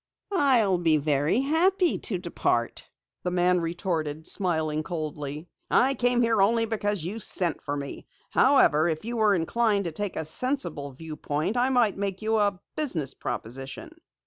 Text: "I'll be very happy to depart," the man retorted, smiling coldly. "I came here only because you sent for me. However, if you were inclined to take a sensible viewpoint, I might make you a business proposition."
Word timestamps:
"I'll 0.33 0.79
be 0.79 0.97
very 0.97 1.41
happy 1.41 1.99
to 1.99 2.17
depart," 2.17 2.89
the 3.21 3.29
man 3.29 3.61
retorted, 3.61 4.25
smiling 4.25 4.81
coldly. 4.81 5.47
"I 5.69 5.93
came 5.93 6.23
here 6.23 6.41
only 6.41 6.65
because 6.65 7.03
you 7.03 7.19
sent 7.19 7.61
for 7.61 7.77
me. 7.77 8.07
However, 8.31 8.89
if 8.89 9.05
you 9.05 9.17
were 9.17 9.35
inclined 9.35 9.83
to 9.85 9.91
take 9.91 10.15
a 10.15 10.25
sensible 10.25 10.89
viewpoint, 10.91 11.55
I 11.55 11.69
might 11.69 11.97
make 11.97 12.23
you 12.23 12.39
a 12.39 12.59
business 12.75 13.13
proposition." 13.13 13.91